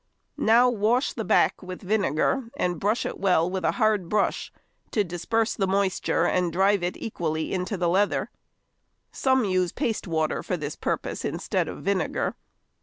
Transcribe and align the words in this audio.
Now 0.39 0.67
wash 0.67 1.13
the 1.13 1.23
back 1.23 1.61
with 1.61 1.83
vinegar, 1.83 2.49
and 2.57 2.79
brush 2.79 3.05
it 3.05 3.19
well 3.19 3.47
with 3.47 3.63
a 3.63 3.73
hard 3.73 4.09
brush 4.09 4.51
to 4.89 5.03
disperse 5.03 5.53
the 5.53 5.67
moisture 5.67 6.25
and 6.25 6.51
drive 6.51 6.81
it 6.81 6.97
equally 6.97 7.53
into 7.53 7.77
the 7.77 7.87
leather; 7.87 8.31
some 9.11 9.45
use 9.45 9.71
paste 9.71 10.07
water 10.07 10.41
for 10.41 10.57
this 10.57 10.75
purpose 10.75 11.23
instead 11.23 11.67
of 11.67 11.83
vinegar. 11.83 12.33